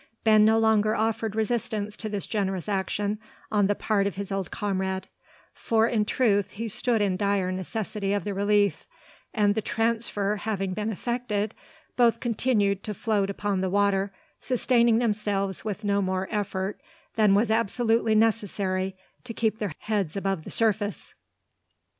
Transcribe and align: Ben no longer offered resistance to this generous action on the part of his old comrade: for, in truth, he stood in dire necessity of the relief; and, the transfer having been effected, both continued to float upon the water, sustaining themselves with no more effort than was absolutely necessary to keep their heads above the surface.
Ben 0.23 0.43
no 0.43 0.57
longer 0.57 0.95
offered 0.95 1.35
resistance 1.35 1.95
to 1.97 2.09
this 2.09 2.25
generous 2.25 2.67
action 2.67 3.19
on 3.51 3.67
the 3.67 3.75
part 3.75 4.07
of 4.07 4.15
his 4.15 4.31
old 4.31 4.49
comrade: 4.49 5.07
for, 5.53 5.87
in 5.87 6.05
truth, 6.05 6.49
he 6.49 6.67
stood 6.67 7.03
in 7.03 7.15
dire 7.17 7.51
necessity 7.51 8.11
of 8.11 8.23
the 8.23 8.33
relief; 8.33 8.87
and, 9.31 9.53
the 9.53 9.61
transfer 9.61 10.37
having 10.37 10.73
been 10.73 10.91
effected, 10.91 11.53
both 11.97 12.19
continued 12.19 12.83
to 12.83 12.95
float 12.95 13.29
upon 13.29 13.61
the 13.61 13.69
water, 13.69 14.11
sustaining 14.39 14.97
themselves 14.97 15.63
with 15.63 15.83
no 15.83 16.01
more 16.01 16.27
effort 16.31 16.81
than 17.15 17.35
was 17.35 17.51
absolutely 17.51 18.15
necessary 18.15 18.95
to 19.23 19.35
keep 19.35 19.59
their 19.59 19.73
heads 19.81 20.15
above 20.15 20.45
the 20.45 20.49
surface. 20.49 21.13